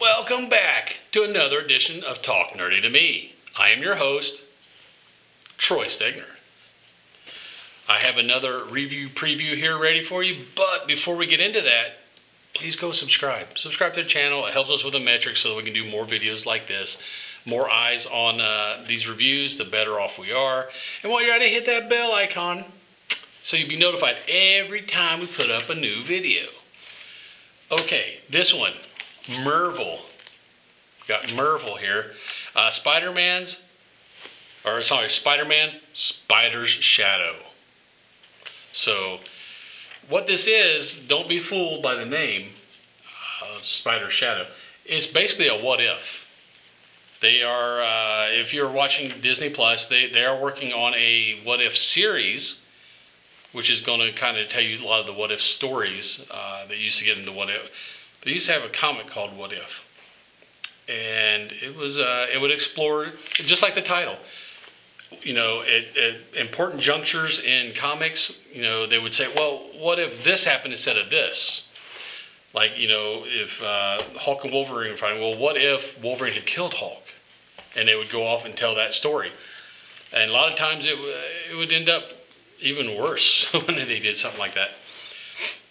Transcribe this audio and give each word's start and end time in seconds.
Welcome 0.00 0.48
back 0.48 1.00
to 1.12 1.24
another 1.24 1.60
edition 1.60 2.02
of 2.04 2.22
Talk 2.22 2.52
Nerdy 2.52 2.80
to 2.80 2.88
Me. 2.88 3.34
I 3.58 3.68
am 3.68 3.82
your 3.82 3.96
host, 3.96 4.42
Troy 5.58 5.88
Stegner. 5.88 6.24
I 7.86 7.98
have 7.98 8.16
another 8.16 8.64
review 8.64 9.10
preview 9.10 9.56
here 9.56 9.76
ready 9.76 10.02
for 10.02 10.22
you, 10.22 10.46
but 10.56 10.88
before 10.88 11.16
we 11.16 11.26
get 11.26 11.40
into 11.40 11.60
that, 11.60 11.98
please 12.54 12.76
go 12.76 12.92
subscribe. 12.92 13.58
Subscribe 13.58 13.92
to 13.92 14.02
the 14.02 14.08
channel. 14.08 14.46
It 14.46 14.54
helps 14.54 14.70
us 14.70 14.82
with 14.82 14.94
the 14.94 15.00
metrics 15.00 15.40
so 15.40 15.50
that 15.50 15.56
we 15.56 15.64
can 15.64 15.74
do 15.74 15.84
more 15.84 16.06
videos 16.06 16.46
like 16.46 16.66
this. 16.66 16.96
More 17.44 17.70
eyes 17.70 18.06
on 18.06 18.40
uh, 18.40 18.82
these 18.88 19.06
reviews, 19.06 19.58
the 19.58 19.66
better 19.66 20.00
off 20.00 20.18
we 20.18 20.32
are. 20.32 20.70
And 21.02 21.12
while 21.12 21.22
you're 21.22 21.34
at 21.34 21.42
it, 21.42 21.52
hit 21.52 21.66
that 21.66 21.90
bell 21.90 22.14
icon 22.14 22.64
so 23.42 23.58
you'll 23.58 23.68
be 23.68 23.76
notified 23.76 24.16
every 24.28 24.80
time 24.80 25.20
we 25.20 25.26
put 25.26 25.50
up 25.50 25.68
a 25.68 25.74
new 25.74 26.02
video. 26.02 26.46
Okay, 27.70 28.20
this 28.30 28.54
one 28.54 28.72
Marvel. 29.42 30.00
Got 31.08 31.34
Marvel 31.34 31.76
here. 31.76 32.12
Uh, 32.54 32.70
Spider 32.70 33.12
Man's, 33.12 33.60
or 34.64 34.82
sorry, 34.82 35.08
Spider 35.08 35.44
Man, 35.44 35.72
Spider's 35.92 36.70
Shadow. 36.70 37.36
So, 38.72 39.18
what 40.08 40.26
this 40.26 40.46
is, 40.46 40.96
don't 40.96 41.28
be 41.28 41.40
fooled 41.40 41.82
by 41.82 41.94
the 41.94 42.06
name, 42.06 42.50
uh, 43.42 43.58
Spider 43.62 44.10
Shadow. 44.10 44.46
It's 44.84 45.06
basically 45.06 45.48
a 45.48 45.56
what 45.56 45.80
if. 45.80 46.26
They 47.20 47.42
are, 47.42 47.82
uh, 47.82 48.28
if 48.30 48.54
you're 48.54 48.70
watching 48.70 49.12
Disney 49.20 49.50
Plus, 49.50 49.86
they, 49.86 50.08
they 50.08 50.24
are 50.24 50.40
working 50.40 50.72
on 50.72 50.94
a 50.94 51.40
what 51.44 51.60
if 51.60 51.76
series, 51.76 52.60
which 53.52 53.70
is 53.70 53.80
going 53.80 54.00
to 54.00 54.12
kind 54.12 54.38
of 54.38 54.48
tell 54.48 54.62
you 54.62 54.82
a 54.82 54.86
lot 54.86 55.00
of 55.00 55.06
the 55.06 55.12
what 55.12 55.30
if 55.30 55.40
stories 55.40 56.24
uh, 56.30 56.66
that 56.66 56.78
used 56.78 56.98
to 56.98 57.04
get 57.04 57.18
in 57.18 57.24
the 57.24 57.32
what 57.32 57.50
if 57.50 57.70
they 58.22 58.32
used 58.32 58.46
to 58.46 58.52
have 58.52 58.64
a 58.64 58.68
comic 58.68 59.06
called 59.06 59.36
What 59.36 59.52
If, 59.52 59.84
and 60.88 61.52
it 61.52 61.74
was 61.74 61.98
uh, 61.98 62.26
it 62.32 62.40
would 62.40 62.50
explore 62.50 63.12
just 63.32 63.62
like 63.62 63.74
the 63.74 63.82
title. 63.82 64.16
You 65.22 65.34
know, 65.34 65.62
at, 65.62 65.96
at 65.96 66.16
important 66.34 66.80
junctures 66.80 67.40
in 67.40 67.74
comics, 67.74 68.32
you 68.52 68.62
know, 68.62 68.86
they 68.86 68.98
would 68.98 69.14
say, 69.14 69.28
"Well, 69.34 69.68
what 69.74 69.98
if 69.98 70.22
this 70.22 70.44
happened 70.44 70.72
instead 70.72 70.96
of 70.96 71.10
this?" 71.10 71.68
Like, 72.52 72.78
you 72.78 72.88
know, 72.88 73.24
if 73.26 73.62
uh, 73.62 74.02
Hulk 74.16 74.44
and 74.44 74.52
Wolverine 74.52 74.90
were 74.90 74.96
fighting, 74.96 75.20
well, 75.20 75.36
what 75.36 75.56
if 75.56 75.98
Wolverine 76.02 76.32
had 76.32 76.46
killed 76.46 76.74
Hulk? 76.74 77.02
And 77.76 77.86
they 77.86 77.94
would 77.94 78.10
go 78.10 78.26
off 78.26 78.44
and 78.44 78.56
tell 78.56 78.74
that 78.74 78.92
story. 78.92 79.30
And 80.12 80.30
a 80.30 80.34
lot 80.34 80.50
of 80.50 80.58
times 80.58 80.84
it, 80.86 80.98
it 81.50 81.54
would 81.54 81.70
end 81.70 81.88
up 81.88 82.10
even 82.60 82.96
worse 82.96 83.46
when 83.52 83.76
they 83.76 84.00
did 84.00 84.16
something 84.16 84.40
like 84.40 84.54
that. 84.54 84.72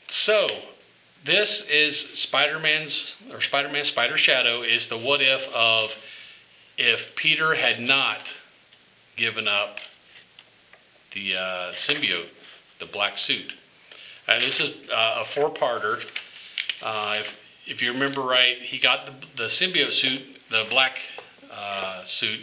So, 0.08 0.48
this 1.26 1.68
is 1.68 2.00
Spider-Man's 2.00 3.18
or 3.32 3.42
Spider-Man 3.42 3.84
Spider 3.84 4.18
Shadow 4.18 4.62
is 4.62 4.88
the 4.88 4.98
what 4.98 5.22
if 5.22 5.48
of 5.54 5.96
if 6.78 7.14
Peter 7.16 7.56
had 7.56 7.82
not 7.82 8.24
given 9.18 9.48
up 9.48 9.80
the 11.14 11.36
uh, 11.36 11.72
symbiote, 11.74 12.30
the 12.80 12.86
black 12.86 13.18
suit. 13.18 13.54
And 14.28 14.42
this 14.42 14.60
is 14.62 14.90
uh, 14.90 15.18
a 15.20 15.26
four-parter. 15.26 16.06
Uh, 16.82 17.18
if, 17.20 17.38
if 17.66 17.82
you 17.82 17.92
remember 17.92 18.22
right, 18.22 18.62
he 18.62 18.80
got 18.80 19.06
the, 19.06 19.14
the 19.36 19.50
symbiote 19.50 19.92
suit, 19.92 20.22
the 20.50 20.66
black 20.70 21.00
uh, 21.52 22.04
suit, 22.04 22.40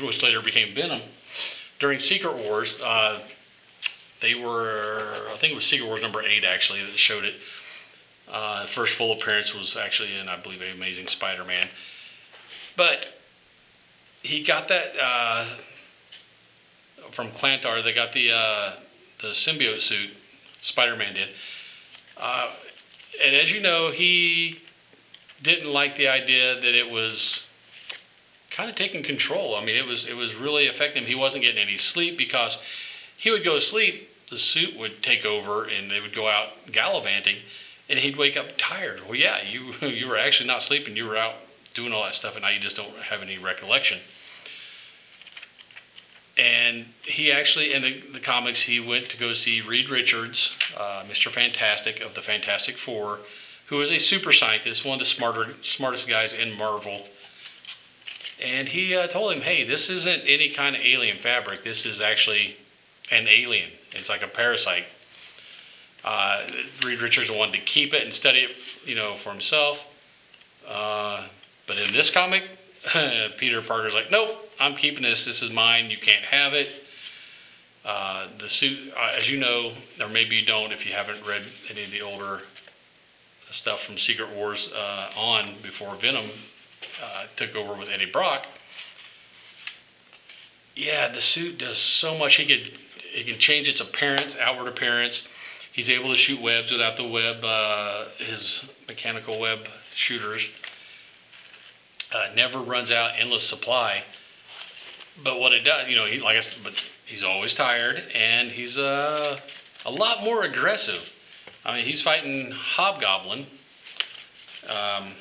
which 0.00 0.22
later 0.22 0.40
became 0.40 0.74
Venom. 0.74 1.02
During 1.80 1.98
Secret 1.98 2.36
Wars, 2.36 2.80
uh, 2.80 3.20
they 4.20 4.36
were, 4.36 5.08
I 5.32 5.36
think 5.38 5.52
it 5.52 5.56
was 5.56 5.64
Secret 5.64 5.86
Wars 5.86 6.02
number 6.02 6.22
eight 6.22 6.44
actually 6.44 6.84
that 6.84 6.92
showed 6.92 7.24
it 7.24 7.34
uh, 8.32 8.64
first 8.66 8.96
full 8.96 9.12
appearance 9.12 9.54
was 9.54 9.76
actually 9.76 10.16
in, 10.16 10.28
I 10.28 10.36
believe, 10.36 10.62
Amazing 10.62 11.06
Spider-Man. 11.06 11.68
But 12.76 13.08
he 14.22 14.42
got 14.42 14.68
that 14.68 14.94
uh, 15.00 15.44
from 17.10 17.30
Klyntar. 17.32 17.84
They 17.84 17.92
got 17.92 18.12
the 18.12 18.32
uh, 18.32 18.72
the 19.20 19.28
symbiote 19.28 19.82
suit. 19.82 20.10
Spider-Man 20.60 21.14
did. 21.14 21.28
Uh, 22.16 22.50
and 23.22 23.34
as 23.34 23.52
you 23.52 23.60
know, 23.60 23.90
he 23.90 24.60
didn't 25.42 25.70
like 25.70 25.96
the 25.96 26.08
idea 26.08 26.54
that 26.54 26.74
it 26.74 26.88
was 26.88 27.44
kind 28.50 28.70
of 28.70 28.76
taking 28.76 29.02
control. 29.02 29.56
I 29.56 29.64
mean, 29.64 29.76
it 29.76 29.84
was 29.84 30.06
it 30.06 30.16
was 30.16 30.34
really 30.34 30.68
affecting 30.68 31.02
him. 31.02 31.08
He 31.08 31.14
wasn't 31.14 31.44
getting 31.44 31.60
any 31.60 31.76
sleep 31.76 32.16
because 32.16 32.62
he 33.18 33.30
would 33.30 33.44
go 33.44 33.56
to 33.56 33.60
sleep, 33.60 34.08
the 34.30 34.38
suit 34.38 34.74
would 34.78 35.02
take 35.02 35.26
over, 35.26 35.64
and 35.64 35.90
they 35.90 36.00
would 36.00 36.14
go 36.14 36.28
out 36.28 36.72
gallivanting 36.72 37.36
and 37.92 38.00
he'd 38.00 38.16
wake 38.16 38.38
up 38.38 38.46
tired. 38.56 39.06
Well, 39.06 39.16
yeah, 39.16 39.42
you 39.42 39.74
you 39.86 40.08
were 40.08 40.16
actually 40.16 40.46
not 40.46 40.62
sleeping. 40.62 40.96
You 40.96 41.06
were 41.06 41.16
out 41.16 41.34
doing 41.74 41.92
all 41.92 42.02
that 42.04 42.14
stuff, 42.14 42.34
and 42.34 42.42
now 42.42 42.48
you 42.48 42.58
just 42.58 42.74
don't 42.74 42.96
have 42.96 43.20
any 43.20 43.36
recollection. 43.36 44.00
And 46.38 46.86
he 47.02 47.30
actually, 47.30 47.74
in 47.74 47.82
the, 47.82 48.00
the 48.14 48.18
comics, 48.18 48.62
he 48.62 48.80
went 48.80 49.10
to 49.10 49.18
go 49.18 49.34
see 49.34 49.60
Reed 49.60 49.90
Richards, 49.90 50.56
uh, 50.74 51.04
Mr. 51.06 51.30
Fantastic 51.30 52.00
of 52.00 52.14
the 52.14 52.22
Fantastic 52.22 52.78
Four, 52.78 53.18
who 53.66 53.82
is 53.82 53.90
a 53.90 53.98
super 53.98 54.32
scientist, 54.32 54.86
one 54.86 54.94
of 54.94 54.98
the 54.98 55.04
smarter, 55.04 55.54
smartest 55.60 56.08
guys 56.08 56.32
in 56.32 56.50
Marvel. 56.50 57.06
And 58.40 58.66
he 58.66 58.96
uh, 58.96 59.06
told 59.08 59.34
him, 59.34 59.42
hey, 59.42 59.64
this 59.64 59.90
isn't 59.90 60.22
any 60.22 60.48
kind 60.48 60.74
of 60.74 60.80
alien 60.82 61.18
fabric. 61.18 61.62
This 61.62 61.84
is 61.84 62.00
actually 62.00 62.56
an 63.10 63.28
alien. 63.28 63.70
It's 63.94 64.08
like 64.08 64.22
a 64.22 64.26
parasite. 64.26 64.86
Uh, 66.04 66.42
Reed 66.84 67.00
Richards 67.00 67.30
wanted 67.30 67.52
to 67.52 67.60
keep 67.60 67.94
it 67.94 68.02
and 68.02 68.12
study 68.12 68.40
it, 68.40 68.50
you 68.84 68.94
know, 68.94 69.14
for 69.14 69.30
himself. 69.30 69.86
Uh, 70.66 71.24
but 71.66 71.78
in 71.78 71.92
this 71.92 72.10
comic, 72.10 72.44
Peter 73.36 73.62
Parker's 73.62 73.94
like, 73.94 74.10
nope, 74.10 74.36
I'm 74.58 74.74
keeping 74.74 75.02
this. 75.02 75.24
This 75.24 75.42
is 75.42 75.50
mine. 75.50 75.90
You 75.90 75.98
can't 75.98 76.24
have 76.24 76.54
it. 76.54 76.68
Uh, 77.84 78.28
the 78.38 78.48
suit, 78.48 78.92
uh, 78.96 79.12
as 79.16 79.28
you 79.30 79.38
know, 79.38 79.72
or 80.00 80.08
maybe 80.08 80.36
you 80.36 80.46
don't 80.46 80.72
if 80.72 80.86
you 80.86 80.92
haven't 80.92 81.24
read 81.26 81.42
any 81.70 81.82
of 81.82 81.90
the 81.90 82.00
older 82.00 82.42
stuff 83.50 83.82
from 83.82 83.98
Secret 83.98 84.30
Wars 84.30 84.72
uh, 84.72 85.10
on 85.16 85.54
before 85.62 85.94
Venom 85.96 86.30
uh, 87.02 87.26
took 87.36 87.54
over 87.54 87.74
with 87.74 87.88
Eddie 87.90 88.06
Brock. 88.06 88.46
Yeah, 90.74 91.08
the 91.08 91.20
suit 91.20 91.58
does 91.58 91.76
so 91.76 92.16
much. 92.16 92.36
He 92.36 92.46
could, 92.46 92.78
he 93.12 93.24
can 93.24 93.38
change 93.38 93.68
its 93.68 93.80
appearance, 93.80 94.36
outward 94.40 94.68
appearance 94.68 95.28
He's 95.72 95.88
able 95.88 96.10
to 96.10 96.16
shoot 96.16 96.40
webs 96.40 96.70
without 96.70 96.96
the 96.96 97.06
web, 97.06 97.42
uh, 97.42 98.04
his 98.18 98.64
mechanical 98.86 99.40
web 99.40 99.66
shooters. 99.94 100.48
Uh, 102.14 102.28
never 102.34 102.58
runs 102.58 102.90
out 102.90 103.12
endless 103.16 103.42
supply. 103.42 104.04
But 105.24 105.40
what 105.40 105.52
it 105.52 105.60
does, 105.60 105.88
you 105.88 105.96
know, 105.96 106.04
he 106.04 106.18
like 106.18 106.36
I 106.36 106.40
said, 106.40 106.62
but 106.62 106.82
he's 107.06 107.22
always 107.22 107.54
tired 107.54 108.02
and 108.14 108.50
he's 108.50 108.76
uh, 108.76 109.38
a 109.86 109.90
lot 109.90 110.22
more 110.22 110.44
aggressive. 110.44 111.10
I 111.64 111.76
mean, 111.76 111.86
he's 111.86 112.02
fighting 112.02 112.50
Hobgoblin. 112.50 113.46
Um, 114.68 115.12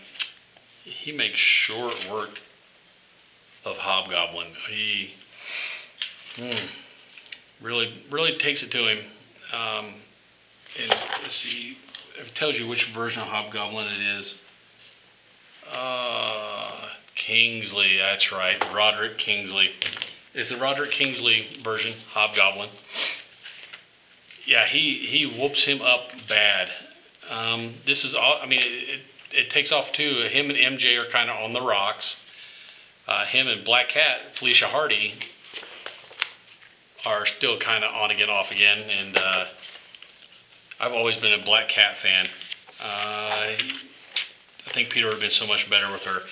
he 0.84 1.12
makes 1.12 1.40
short 1.40 2.10
work 2.10 2.40
of 3.64 3.78
Hobgoblin. 3.78 4.48
He 4.70 5.14
mm, 6.36 6.62
really, 7.62 8.04
really 8.10 8.38
takes 8.38 8.64
it 8.64 8.72
to 8.72 8.88
him. 8.88 9.00
Um, 9.54 9.94
and 10.80 10.90
let's 11.22 11.36
see, 11.36 11.78
it 12.18 12.34
tells 12.36 12.58
you 12.58 12.68
which 12.68 12.86
version 12.86 13.22
of 13.22 13.28
Hobgoblin 13.28 13.88
it 13.88 14.20
is. 14.20 14.42
Uh, 15.74 16.90
Kingsley, 17.16 17.98
that's 17.98 18.32
right, 18.32 18.62
Roderick 18.74 19.18
Kingsley. 19.18 19.72
It's 20.34 20.50
the 20.50 20.58
Roderick 20.58 20.92
Kingsley 20.92 21.48
version, 21.62 21.94
Hobgoblin. 22.12 22.70
Yeah, 24.46 24.66
he, 24.66 24.94
he 24.94 25.26
whoops 25.26 25.64
him 25.64 25.82
up 25.82 26.12
bad. 26.28 26.70
Um, 27.30 27.74
this 27.86 28.04
is 28.04 28.16
all, 28.16 28.38
I 28.42 28.46
mean, 28.46 28.62
it, 28.62 28.66
it, 28.66 29.00
it, 29.32 29.50
takes 29.50 29.72
off 29.72 29.92
too. 29.92 30.22
Him 30.30 30.50
and 30.50 30.58
MJ 30.58 31.02
are 31.02 31.10
kind 31.10 31.30
of 31.30 31.38
on 31.38 31.54
the 31.54 31.62
rocks. 31.62 32.24
Uh, 33.08 33.26
him 33.26 33.48
and 33.48 33.64
Black 33.64 33.90
Cat, 33.90 34.36
Felicia 34.36 34.68
Hardy, 34.68 35.14
are 37.06 37.26
still 37.26 37.58
kind 37.58 37.84
of 37.84 37.94
on 37.94 38.12
again, 38.12 38.30
off 38.30 38.52
again. 38.52 38.80
And, 38.90 39.18
uh, 39.18 39.46
I've 40.82 40.94
always 40.94 41.16
been 41.16 41.34
a 41.34 41.38
Black 41.38 41.68
Cat 41.68 41.96
fan. 41.96 42.28
Uh, 42.80 43.54
I 43.54 43.56
think 44.70 44.90
Peter 44.90 45.06
would 45.06 45.12
have 45.12 45.22
been 45.22 45.30
so 45.30 45.46
much 45.46 45.70
better 45.70 45.92
with 45.92 46.02
her. 46.02 46.24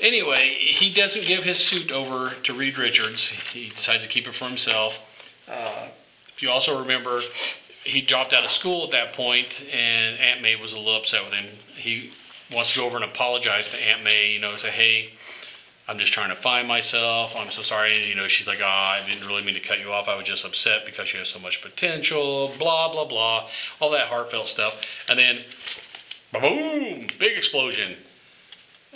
Anyway, 0.00 0.54
he 0.54 0.88
doesn't 0.88 1.26
give 1.26 1.44
his 1.44 1.58
suit 1.58 1.90
over 1.90 2.32
to 2.44 2.54
Reed 2.54 2.78
Richards. 2.78 3.28
He 3.52 3.68
decides 3.68 4.02
to 4.02 4.08
keep 4.08 4.26
it 4.26 4.32
for 4.32 4.46
himself. 4.48 5.00
Uh, 5.46 5.88
if 6.34 6.42
you 6.42 6.48
also 6.48 6.80
remember, 6.80 7.20
he 7.84 8.00
dropped 8.00 8.32
out 8.32 8.44
of 8.44 8.50
school 8.50 8.84
at 8.84 8.92
that 8.92 9.12
point, 9.12 9.60
and 9.70 10.18
Aunt 10.18 10.40
May 10.40 10.56
was 10.56 10.72
a 10.72 10.78
little 10.78 10.96
upset 10.96 11.22
with 11.22 11.34
him. 11.34 11.58
He 11.76 12.10
wants 12.50 12.72
to 12.72 12.78
go 12.78 12.86
over 12.86 12.96
and 12.96 13.04
apologize 13.04 13.68
to 13.68 13.76
Aunt 13.76 14.02
May, 14.02 14.32
you 14.32 14.38
know, 14.38 14.56
say, 14.56 14.70
hey, 14.70 15.10
I'm 15.88 15.98
just 15.98 16.12
trying 16.12 16.28
to 16.28 16.36
find 16.36 16.68
myself. 16.68 17.34
I'm 17.34 17.50
so 17.50 17.62
sorry. 17.62 18.06
You 18.06 18.14
know, 18.14 18.28
she's 18.28 18.46
like, 18.46 18.58
ah, 18.62 18.98
oh, 19.00 19.02
I 19.02 19.08
didn't 19.08 19.26
really 19.26 19.42
mean 19.42 19.54
to 19.54 19.60
cut 19.60 19.80
you 19.80 19.90
off. 19.90 20.06
I 20.06 20.16
was 20.16 20.26
just 20.26 20.44
upset 20.44 20.84
because 20.84 21.14
you 21.14 21.18
have 21.18 21.28
so 21.28 21.38
much 21.38 21.62
potential, 21.62 22.52
blah, 22.58 22.92
blah, 22.92 23.06
blah. 23.06 23.48
All 23.80 23.88
that 23.92 24.08
heartfelt 24.08 24.48
stuff. 24.48 24.82
And 25.08 25.18
then, 25.18 25.40
boom, 26.30 27.08
big 27.18 27.38
explosion. 27.38 27.96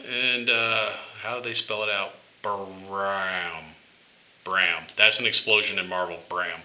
and 0.06 0.50
uh, 0.50 0.92
how 1.22 1.38
do 1.38 1.42
they 1.42 1.54
spell 1.54 1.82
it 1.82 1.88
out? 1.88 2.14
Bram. 2.42 3.64
Bram. 4.44 4.82
That's 4.96 5.18
an 5.18 5.24
explosion 5.24 5.78
in 5.78 5.88
Marvel. 5.88 6.18
Bram. 6.28 6.60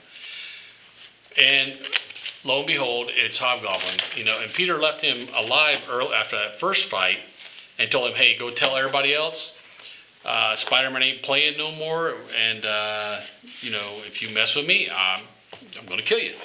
And 1.37 1.77
lo 2.43 2.57
and 2.57 2.67
behold, 2.67 3.11
it's 3.13 3.37
Hobgoblin. 3.37 3.95
You 4.17 4.25
know, 4.25 4.41
and 4.41 4.51
Peter 4.51 4.77
left 4.77 4.99
him 4.99 5.29
alive 5.33 5.77
early 5.89 6.13
after 6.13 6.35
that 6.35 6.59
first 6.59 6.89
fight, 6.89 7.19
and 7.77 7.91
told 7.91 8.09
him, 8.09 8.15
"Hey, 8.15 8.35
go 8.35 8.49
tell 8.49 8.75
everybody 8.75 9.13
else 9.13 9.53
uh, 10.27 10.55
Spider-Man 10.55 11.01
ain't 11.01 11.23
playing 11.23 11.57
no 11.57 11.71
more, 11.71 12.17
and 12.35 12.65
uh, 12.65 13.21
you 13.61 13.71
know, 13.71 14.01
if 14.05 14.21
you 14.21 14.29
mess 14.29 14.55
with 14.55 14.65
me, 14.65 14.89
I'm, 14.89 15.23
I'm 15.79 15.87
to 15.87 16.03
kill 16.03 16.19
you." 16.19 16.35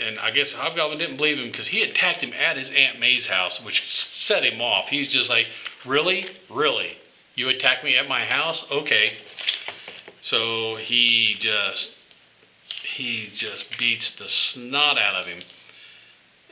And 0.00 0.18
I 0.20 0.30
guess 0.30 0.52
Hobgoblin 0.52 0.98
didn't 0.98 1.16
believe 1.16 1.38
him 1.38 1.50
because 1.50 1.66
he 1.66 1.82
attacked 1.82 2.20
him 2.20 2.32
at 2.32 2.56
his 2.56 2.70
Aunt 2.70 2.98
May's 2.98 3.26
house, 3.26 3.60
which 3.60 3.92
set 3.92 4.44
him 4.44 4.62
off. 4.62 4.88
He's 4.88 5.08
just 5.08 5.28
like, 5.28 5.48
"Really, 5.84 6.26
really, 6.48 6.96
you 7.34 7.48
attack 7.48 7.82
me 7.82 7.96
at 7.96 8.08
my 8.08 8.24
house? 8.24 8.70
Okay." 8.70 9.14
So 10.20 10.76
he 10.76 11.34
just 11.40 11.94
he 12.84 13.30
just 13.34 13.76
beats 13.76 14.12
the 14.12 14.28
snot 14.28 14.96
out 14.96 15.16
of 15.16 15.26
him. 15.26 15.40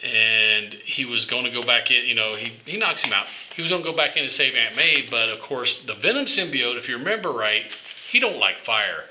And 0.03 0.73
he 0.73 1.05
was 1.05 1.27
going 1.27 1.45
to 1.45 1.51
go 1.51 1.63
back 1.63 1.91
in, 1.91 2.07
you 2.07 2.15
know, 2.15 2.35
he, 2.35 2.53
he 2.65 2.79
knocks 2.79 3.03
him 3.03 3.13
out. 3.13 3.27
He 3.55 3.61
was 3.61 3.71
going 3.71 3.83
to 3.83 3.91
go 3.91 3.95
back 3.95 4.17
in 4.17 4.23
and 4.23 4.33
save 4.33 4.55
Aunt 4.55 4.75
May, 4.75 5.07
but 5.11 5.29
of 5.29 5.41
course, 5.41 5.83
the 5.85 5.95
Venom 5.95 6.25
symbiote, 6.25 6.79
if 6.79 6.89
you 6.89 6.97
remember 6.97 7.33
right, 7.33 7.65
he 8.11 8.19
don't 8.19 8.39
like 8.39 8.59
fire. 8.59 9.05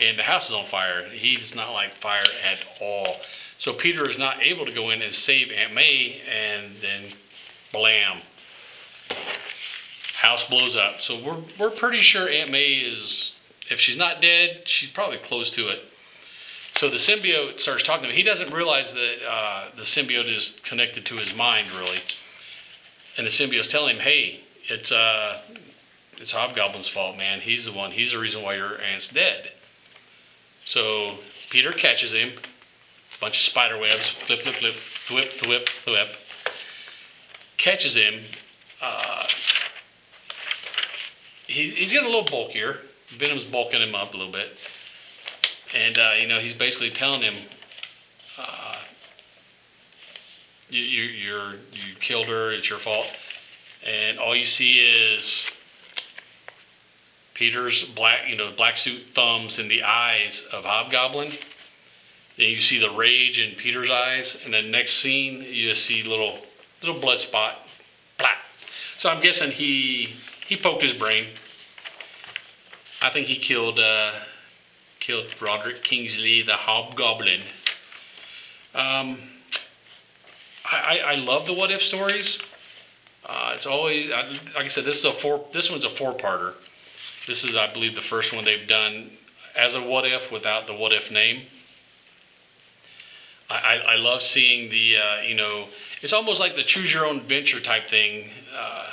And 0.00 0.18
the 0.18 0.24
house 0.24 0.48
is 0.48 0.54
on 0.54 0.64
fire. 0.64 1.08
He 1.08 1.36
does 1.36 1.54
not 1.54 1.72
like 1.72 1.94
fire 1.94 2.24
at 2.44 2.58
all. 2.80 3.16
So 3.58 3.72
Peter 3.72 4.10
is 4.10 4.18
not 4.18 4.42
able 4.42 4.66
to 4.66 4.72
go 4.72 4.90
in 4.90 5.02
and 5.02 5.14
save 5.14 5.52
Aunt 5.52 5.72
May, 5.72 6.20
and 6.28 6.72
then 6.80 7.12
blam, 7.72 8.22
house 10.14 10.42
blows 10.48 10.76
up. 10.76 11.00
So 11.00 11.22
we're, 11.22 11.38
we're 11.60 11.70
pretty 11.70 11.98
sure 11.98 12.28
Aunt 12.28 12.50
May 12.50 12.72
is, 12.72 13.34
if 13.70 13.78
she's 13.78 13.96
not 13.96 14.20
dead, 14.20 14.62
she's 14.66 14.90
probably 14.90 15.18
close 15.18 15.48
to 15.50 15.68
it. 15.68 15.91
So 16.82 16.90
the 16.90 16.96
symbiote 16.96 17.60
starts 17.60 17.84
talking 17.84 18.02
to 18.02 18.08
him. 18.08 18.16
He 18.16 18.24
doesn't 18.24 18.52
realize 18.52 18.92
that 18.92 19.18
uh, 19.24 19.66
the 19.76 19.82
symbiote 19.82 20.26
is 20.26 20.58
connected 20.64 21.06
to 21.06 21.14
his 21.14 21.32
mind, 21.32 21.70
really. 21.78 22.00
And 23.16 23.24
the 23.24 23.30
symbiote's 23.30 23.68
telling 23.68 23.94
him, 23.94 24.02
"Hey, 24.02 24.40
it's 24.64 24.90
uh, 24.90 25.42
it's 26.16 26.32
Hobgoblin's 26.32 26.88
fault, 26.88 27.16
man. 27.16 27.40
He's 27.40 27.66
the 27.66 27.72
one. 27.72 27.92
He's 27.92 28.10
the 28.10 28.18
reason 28.18 28.42
why 28.42 28.56
your 28.56 28.82
aunt's 28.82 29.06
dead." 29.06 29.52
So 30.64 31.18
Peter 31.50 31.70
catches 31.70 32.12
him. 32.12 32.30
A 32.30 33.20
Bunch 33.20 33.38
of 33.38 33.44
spider 33.44 33.78
webs. 33.78 34.08
Flip, 34.08 34.42
flip, 34.42 34.56
flip. 34.56 34.74
Thwip, 34.74 35.28
thwip, 35.38 35.66
thwip. 35.66 36.08
Catches 37.58 37.94
him. 37.94 38.22
Uh, 38.82 39.28
he, 41.46 41.68
he's 41.68 41.92
getting 41.92 42.08
a 42.08 42.10
little 42.10 42.28
bulkier. 42.28 42.78
Venom's 43.10 43.44
bulking 43.44 43.82
him 43.82 43.94
up 43.94 44.14
a 44.14 44.16
little 44.16 44.32
bit 44.32 44.58
and 45.74 45.98
uh, 45.98 46.12
you 46.18 46.26
know 46.26 46.38
he's 46.38 46.54
basically 46.54 46.90
telling 46.90 47.22
him, 47.22 47.34
uh, 48.38 48.78
you, 50.68 50.80
you 50.80 51.02
you're 51.04 51.52
you 51.72 51.94
killed 52.00 52.28
her. 52.28 52.52
It's 52.52 52.68
your 52.68 52.78
fault, 52.78 53.06
and 53.84 54.18
all 54.18 54.36
you 54.36 54.46
see 54.46 54.80
is 54.80 55.48
Peter's 57.34 57.84
black 57.84 58.28
you 58.28 58.36
know 58.36 58.50
black 58.50 58.76
suit 58.76 59.02
thumbs 59.14 59.58
in 59.58 59.68
the 59.68 59.82
eyes 59.82 60.46
of 60.52 60.64
Hobgoblin. 60.64 61.32
And 62.38 62.48
you 62.48 62.60
see 62.60 62.78
the 62.78 62.90
rage 62.90 63.38
in 63.38 63.54
Peter's 63.56 63.90
eyes, 63.90 64.38
and 64.44 64.54
then 64.54 64.70
next 64.70 64.94
scene 64.94 65.42
you 65.42 65.68
just 65.68 65.84
see 65.84 66.02
little 66.02 66.38
little 66.80 66.98
blood 66.98 67.18
spot, 67.18 67.68
black. 68.18 68.38
So 68.96 69.10
I'm 69.10 69.20
guessing 69.20 69.50
he 69.50 70.14
he 70.46 70.56
poked 70.56 70.82
his 70.82 70.94
brain. 70.94 71.26
I 73.02 73.10
think 73.10 73.26
he 73.26 73.36
killed. 73.36 73.78
Uh, 73.78 74.12
killed 75.02 75.34
Roderick 75.42 75.82
Kingsley, 75.82 76.42
the 76.42 76.54
Hobgoblin. 76.54 77.42
Um, 78.72 79.18
I, 80.64 81.00
I, 81.04 81.14
love 81.16 81.44
the 81.44 81.52
what 81.52 81.72
if 81.72 81.82
stories. 81.82 82.38
Uh, 83.26 83.52
it's 83.54 83.66
always 83.66 84.10
like 84.10 84.64
I 84.64 84.68
said. 84.68 84.84
This 84.84 84.98
is 84.98 85.04
a 85.04 85.12
four. 85.12 85.44
This 85.52 85.68
one's 85.68 85.84
a 85.84 85.90
four-parter. 85.90 86.54
This 87.26 87.44
is, 87.44 87.56
I 87.56 87.66
believe, 87.66 87.96
the 87.96 88.00
first 88.00 88.32
one 88.32 88.44
they've 88.44 88.66
done 88.66 89.10
as 89.56 89.74
a 89.74 89.82
what 89.82 90.06
if 90.06 90.30
without 90.30 90.68
the 90.68 90.74
what 90.74 90.92
if 90.92 91.10
name. 91.10 91.42
I, 93.50 93.56
I, 93.56 93.74
I 93.74 93.96
love 93.96 94.22
seeing 94.22 94.70
the 94.70 94.98
uh, 94.98 95.20
you 95.22 95.34
know 95.34 95.66
it's 96.00 96.12
almost 96.12 96.38
like 96.38 96.54
the 96.54 96.62
choose 96.62 96.94
your 96.94 97.06
own 97.06 97.16
adventure 97.16 97.60
type 97.60 97.88
thing 97.88 98.30
uh, 98.56 98.86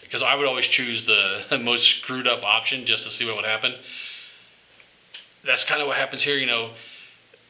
because 0.00 0.22
I 0.22 0.34
would 0.34 0.46
always 0.46 0.66
choose 0.66 1.04
the 1.04 1.42
most 1.62 1.98
screwed 1.98 2.26
up 2.26 2.42
option 2.44 2.86
just 2.86 3.04
to 3.04 3.10
see 3.10 3.26
what 3.26 3.36
would 3.36 3.44
happen 3.44 3.74
that's 5.44 5.64
kind 5.64 5.80
of 5.80 5.88
what 5.88 5.96
happens 5.96 6.22
here. 6.22 6.36
You 6.36 6.46
know, 6.46 6.70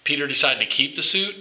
Peter 0.04 0.26
decided 0.26 0.60
to 0.60 0.66
keep 0.66 0.96
the 0.96 1.02
suit, 1.02 1.34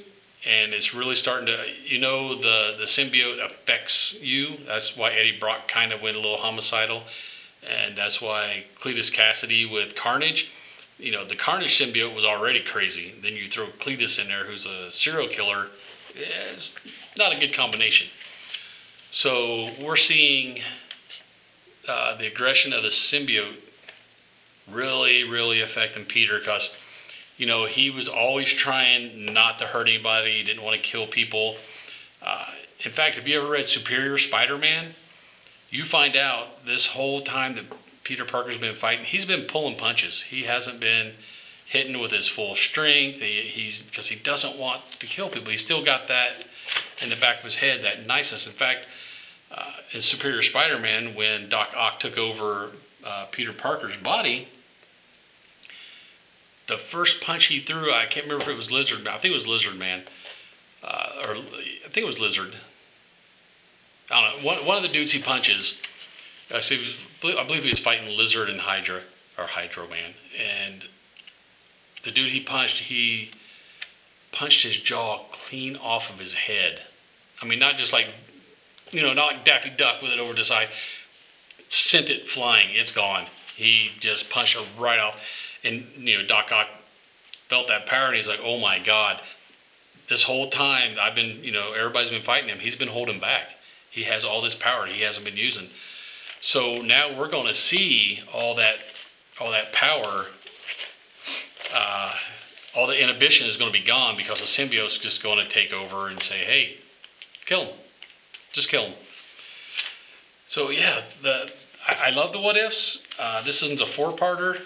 and 0.45 0.73
it's 0.73 0.93
really 0.93 1.15
starting 1.15 1.47
to, 1.47 1.65
you 1.85 1.99
know, 1.99 2.35
the 2.35 2.75
the 2.77 2.85
symbiote 2.85 3.43
affects 3.43 4.19
you. 4.21 4.57
That's 4.65 4.95
why 4.95 5.11
Eddie 5.11 5.37
Brock 5.39 5.67
kind 5.67 5.91
of 5.91 6.01
went 6.01 6.15
a 6.15 6.19
little 6.19 6.37
homicidal, 6.37 7.03
and 7.67 7.97
that's 7.97 8.21
why 8.21 8.65
Cletus 8.79 9.11
Kasady 9.11 9.71
with 9.71 9.95
Carnage. 9.95 10.51
You 10.99 11.11
know, 11.11 11.25
the 11.25 11.35
Carnage 11.35 11.79
symbiote 11.79 12.13
was 12.15 12.23
already 12.23 12.61
crazy. 12.61 13.13
Then 13.21 13.33
you 13.33 13.47
throw 13.47 13.67
Cletus 13.67 14.21
in 14.21 14.27
there, 14.27 14.45
who's 14.45 14.65
a 14.65 14.91
serial 14.91 15.27
killer. 15.27 15.67
It's 16.15 16.75
not 17.17 17.35
a 17.35 17.39
good 17.39 17.53
combination. 17.53 18.07
So 19.11 19.69
we're 19.81 19.95
seeing 19.95 20.61
uh, 21.87 22.15
the 22.17 22.27
aggression 22.27 22.73
of 22.73 22.83
the 22.83 22.89
symbiote 22.89 23.55
really, 24.71 25.23
really 25.23 25.61
affecting 25.61 26.05
Peter 26.05 26.39
because, 26.39 26.71
you 27.37 27.45
know, 27.45 27.65
he 27.65 27.89
was 27.89 28.07
always 28.07 28.47
trying 28.47 29.25
not 29.33 29.59
to 29.59 29.65
hurt 29.65 29.87
anybody. 29.87 30.37
He 30.37 30.43
didn't 30.43 30.63
want 30.63 30.81
to 30.81 30.81
kill 30.81 31.07
people. 31.07 31.57
Uh, 32.21 32.45
in 32.81 32.91
fact, 32.91 33.15
have 33.15 33.27
you 33.27 33.39
ever 33.39 33.49
read 33.49 33.67
Superior 33.67 34.17
Spider-Man? 34.17 34.93
You 35.69 35.83
find 35.83 36.15
out 36.15 36.65
this 36.65 36.87
whole 36.87 37.21
time 37.21 37.55
that 37.55 37.65
Peter 38.03 38.25
Parker's 38.25 38.57
been 38.57 38.75
fighting, 38.75 39.05
he's 39.05 39.25
been 39.25 39.43
pulling 39.43 39.77
punches. 39.77 40.21
He 40.21 40.43
hasn't 40.43 40.79
been 40.79 41.13
hitting 41.65 41.99
with 41.99 42.11
his 42.11 42.27
full 42.27 42.55
strength. 42.55 43.19
He, 43.19 43.41
he's 43.41 43.81
because 43.81 44.07
he 44.07 44.15
doesn't 44.15 44.57
want 44.57 44.81
to 44.99 45.07
kill 45.07 45.29
people. 45.29 45.51
He's 45.51 45.61
still 45.61 45.83
got 45.83 46.07
that 46.09 46.45
in 47.01 47.09
the 47.09 47.15
back 47.15 47.39
of 47.39 47.43
his 47.43 47.55
head, 47.55 47.83
that 47.83 48.05
niceness. 48.05 48.45
In 48.45 48.53
fact, 48.53 48.87
uh, 49.51 49.71
in 49.91 50.01
Superior 50.01 50.41
Spider-Man, 50.41 51.15
when 51.15 51.49
Doc 51.49 51.69
Ock 51.75 51.99
took 51.99 52.17
over 52.17 52.71
uh, 53.03 53.25
Peter 53.31 53.53
Parker's 53.53 53.97
body, 53.97 54.47
the 56.67 56.77
first 56.77 57.21
punch 57.21 57.45
he 57.45 57.59
threw, 57.59 57.93
I 57.93 58.05
can't 58.05 58.25
remember 58.25 58.43
if 58.43 58.49
it 58.49 58.55
was 58.55 58.71
Lizard. 58.71 59.07
I 59.07 59.17
think 59.17 59.31
it 59.31 59.35
was 59.35 59.47
Lizard 59.47 59.77
Man, 59.77 60.03
uh, 60.83 61.25
or 61.27 61.35
I 61.35 61.89
think 61.89 61.97
it 61.97 62.05
was 62.05 62.19
Lizard. 62.19 62.55
I 64.11 64.21
don't 64.21 64.41
know. 64.41 64.47
One, 64.47 64.65
one 64.65 64.77
of 64.77 64.83
the 64.83 64.89
dudes 64.89 65.11
he 65.11 65.21
punches, 65.21 65.77
I, 66.53 66.59
see, 66.59 66.77
was, 66.77 67.35
I 67.35 67.43
believe 67.43 67.63
he 67.63 67.69
was 67.69 67.79
fighting 67.79 68.15
Lizard 68.15 68.49
and 68.49 68.59
Hydra 68.59 69.01
or 69.37 69.45
Hydro 69.45 69.87
Man, 69.87 70.13
and 70.37 70.85
the 72.03 72.11
dude 72.11 72.31
he 72.31 72.39
punched, 72.39 72.79
he 72.79 73.31
punched 74.31 74.63
his 74.63 74.77
jaw 74.77 75.25
clean 75.31 75.75
off 75.77 76.09
of 76.09 76.19
his 76.19 76.33
head. 76.33 76.81
I 77.41 77.45
mean, 77.45 77.59
not 77.59 77.75
just 77.75 77.93
like, 77.93 78.07
you 78.91 79.01
know, 79.01 79.13
not 79.13 79.33
like 79.33 79.45
Daffy 79.45 79.69
Duck 79.69 80.01
with 80.01 80.11
it 80.11 80.19
over 80.19 80.33
the 80.33 80.43
side. 80.43 80.69
Sent 81.67 82.09
it 82.09 82.27
flying. 82.27 82.69
It's 82.75 82.91
gone. 82.91 83.25
He 83.55 83.91
just 83.99 84.29
punched 84.29 84.55
it 84.55 84.65
right 84.77 84.99
off. 84.99 85.19
And, 85.63 85.85
you 85.95 86.17
know, 86.17 86.25
Doc 86.25 86.51
Ock 86.51 86.67
felt 87.49 87.67
that 87.67 87.85
power 87.85 88.07
and 88.07 88.15
he's 88.15 88.27
like, 88.27 88.39
oh 88.43 88.59
my 88.59 88.79
God, 88.79 89.21
this 90.09 90.23
whole 90.23 90.49
time 90.49 90.97
I've 90.99 91.15
been, 91.15 91.43
you 91.43 91.51
know, 91.51 91.73
everybody's 91.73 92.09
been 92.09 92.23
fighting 92.23 92.49
him. 92.49 92.59
He's 92.59 92.75
been 92.75 92.87
holding 92.87 93.19
back. 93.19 93.55
He 93.89 94.03
has 94.03 94.25
all 94.25 94.41
this 94.41 94.55
power 94.55 94.85
he 94.85 95.01
hasn't 95.01 95.25
been 95.25 95.37
using. 95.37 95.69
So 96.41 96.81
now 96.81 97.17
we're 97.17 97.29
going 97.29 97.47
to 97.47 97.53
see 97.53 98.21
all 98.33 98.55
that, 98.55 98.79
all 99.39 99.51
that 99.51 99.71
power, 99.71 100.25
uh, 101.73 102.15
all 102.75 102.87
the 102.87 103.01
inhibition 103.01 103.47
is 103.47 103.55
going 103.55 103.71
to 103.71 103.79
be 103.79 103.85
gone 103.85 104.17
because 104.17 104.39
the 104.39 104.47
symbiote's 104.47 104.97
just 104.97 105.23
going 105.23 105.37
to 105.37 105.49
take 105.49 105.71
over 105.71 106.07
and 106.07 106.21
say, 106.21 106.39
hey, 106.39 106.77
kill 107.45 107.65
him. 107.65 107.75
Just 108.51 108.69
kill 108.69 108.87
him. 108.87 108.93
So 110.47 110.69
yeah, 110.69 111.01
the 111.21 111.51
I, 111.87 112.11
love 112.11 112.31
the 112.31 112.39
what 112.39 112.55
ifs. 112.55 113.03
Uh, 113.19 113.41
this 113.41 113.61
isn't 113.63 113.81
a 113.81 113.85
four-parter 113.85 114.61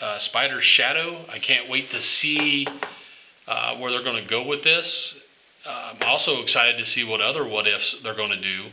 uh, 0.00 0.18
Spider's 0.18 0.64
Shadow. 0.64 1.18
I 1.32 1.38
can't 1.38 1.68
wait 1.68 1.90
to 1.90 2.00
see 2.00 2.66
uh, 3.46 3.76
where 3.76 3.90
they're 3.90 4.02
going 4.02 4.22
to 4.22 4.28
go 4.28 4.42
with 4.42 4.62
this. 4.62 5.20
Uh, 5.66 5.94
I'm 5.94 6.08
also 6.08 6.40
excited 6.40 6.78
to 6.78 6.84
see 6.84 7.04
what 7.04 7.20
other 7.20 7.46
what 7.46 7.66
ifs 7.66 8.00
they're 8.02 8.14
going 8.14 8.30
to 8.30 8.40
do. 8.40 8.66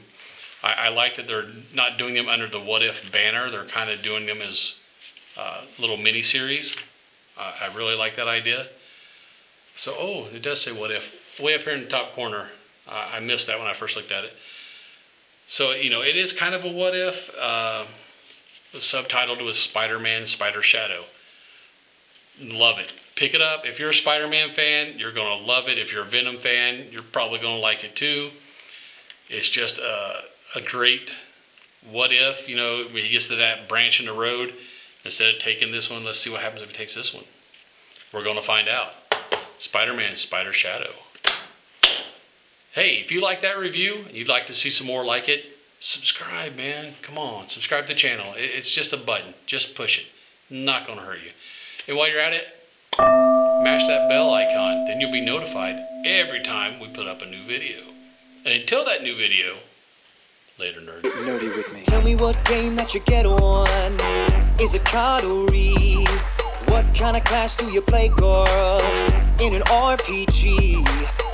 I, 0.63 0.74
I, 0.74 0.89
like 0.89 1.15
that 1.15 1.27
they're 1.27 1.48
not 1.74 1.98
doing 1.98 2.13
them 2.13 2.29
under 2.29 2.48
the 2.48 2.60
what 2.60 2.84
if 2.84 3.12
banner. 3.12 3.50
They're 3.50 3.65
kind 3.65 3.89
of 3.89 4.01
doing 4.01 4.25
them 4.25 4.41
as 4.41 4.75
uh, 5.38 5.62
little 5.79 5.98
mini 5.98 6.22
series. 6.22 6.75
I 7.38 7.70
really 7.75 7.96
like 7.96 8.15
that 8.15 8.29
idea. 8.29 8.67
So, 9.75 9.94
oh, 10.00 10.27
it 10.34 10.41
does 10.41 10.62
say 10.62 10.72
what 10.72 10.89
if. 10.89 11.13
Way 11.38 11.55
up 11.55 11.62
here 11.62 11.74
in 11.74 11.82
the 11.82 11.89
top 11.89 12.13
corner. 12.13 12.48
I 12.88 13.20
missed 13.20 13.48
that 13.48 13.60
when 13.60 13.67
I 13.67 13.74
first 13.74 13.98
looked 13.98 14.12
at 14.12 14.24
it. 14.24 14.32
So, 15.46 15.72
you 15.72 15.89
know, 15.89 16.01
it 16.01 16.15
is 16.15 16.32
kind 16.32 16.55
of 16.55 16.63
a 16.63 16.72
what 16.72 16.96
if, 16.96 17.29
uh, 17.39 17.86
subtitled 18.74 19.46
with 19.46 19.55
Spider 19.55 20.00
Man 20.00 20.25
Spider 20.25 20.62
Shadow. 20.62 21.03
Love 22.42 22.80
it. 22.80 22.92
Pick 23.15 23.34
it 23.34 23.42
up. 23.42 23.65
If 23.65 23.80
you're 23.80 23.92
a 23.92 23.94
Spider 23.94 24.27
Man 24.27 24.51
fan, 24.51 25.00
you're 25.00 25.13
going 25.13 25.39
to 25.39 25.46
love 25.46 25.70
it. 25.70 25.77
If 25.77 25.94
you're 25.94 26.04
a 26.04 26.06
Venom 26.06 26.38
fan, 26.38 26.88
you're 26.92 27.01
probably 27.01 27.39
going 27.39 27.56
to 27.56 27.62
like 27.62 27.84
it 27.84 27.96
too. 27.96 28.30
It's 29.30 29.50
just 29.50 29.77
a, 29.80 30.24
a 30.56 30.62
great 30.62 31.12
what 31.92 32.12
if, 32.12 32.50
you 32.50 32.56
know, 32.56 32.84
when 32.86 33.04
he 33.04 33.10
gets 33.10 33.27
to 33.27 33.36
that 33.36 33.70
branch 33.70 34.00
in 34.00 34.08
the 34.08 34.13
road, 34.13 34.54
instead 35.04 35.34
of 35.34 35.39
taking 35.39 35.72
this 35.72 35.89
one, 35.89 36.04
let's 36.04 36.20
see 36.20 36.30
what 36.30 36.42
happens 36.42 36.62
if 36.62 36.70
he 36.70 36.75
takes 36.75 36.96
this 36.96 37.13
one. 37.13 37.24
We're 38.12 38.24
going 38.24 38.38
to 38.38 38.42
find 38.42 38.68
out. 38.68 38.94
Spider 39.60 39.94
Man 39.94 40.15
Spider 40.15 40.51
Shadow. 40.51 40.92
Hey, 42.72 42.96
if 42.98 43.12
you 43.12 43.22
like 43.22 43.42
that 43.42 43.58
review 43.58 44.04
and 44.08 44.12
you'd 44.12 44.27
like 44.27 44.48
to 44.48 44.54
see 44.54 44.70
some 44.70 44.88
more 44.88 45.06
like 45.06 45.30
it, 45.30 45.58
subscribe, 45.80 46.58
man. 46.58 46.94
Come 47.01 47.18
on, 47.18 47.48
subscribe 47.48 47.86
to 47.88 47.94
the 47.94 48.00
channel. 48.00 48.34
It's 48.36 48.70
just 48.70 48.92
a 48.92 48.98
button. 48.98 49.34
Just 49.46 49.75
push 49.75 50.00
it. 50.00 50.08
Not 50.50 50.86
going 50.86 51.00
to 51.00 51.06
hurt 51.06 51.20
you. 51.24 51.32
And 51.88 51.98
while 51.98 52.10
you're 52.10 52.20
at 52.20 52.34
it, 52.34 52.48
mash 52.98 53.86
that 53.86 54.10
bell 54.10 54.34
icon. 54.34 54.86
Then 54.88 55.00
you'll 55.00 55.12
be 55.12 55.22
notified 55.22 55.75
every 56.04 56.42
time 56.42 56.80
we 56.80 56.88
put 56.88 57.06
up 57.06 57.22
a 57.22 57.25
new 57.27 57.44
video. 57.46 57.77
And 58.44 58.62
until 58.62 58.84
that 58.86 59.04
new 59.04 59.15
video, 59.15 59.58
later, 60.58 60.82
nerd. 60.82 61.01
Nerdy 61.01 61.56
with 61.56 61.72
me. 61.72 61.84
Tell 61.84 62.01
me 62.01 62.15
what 62.15 62.44
game 62.46 62.75
that 62.77 62.96
you 62.96 63.01
get 63.01 63.27
on. 63.27 64.00
Is 64.60 64.74
it 64.74 64.84
card 64.84 65.25
or 65.25 65.46
read? 65.48 66.08
What 66.65 66.86
kind 66.96 67.15
of 67.18 67.24
class 67.24 67.56
do 67.56 67.70
you 67.70 67.82
play, 67.82 68.08
girl? 68.08 68.82
In 69.39 69.54
an 69.54 69.62
RPG? 69.63 71.05